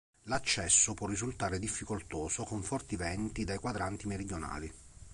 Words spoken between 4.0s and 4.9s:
meridionali.